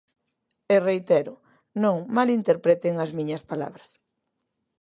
[0.75, 1.33] E, reitero,
[1.83, 3.89] non malinterpreten as miñas palabras.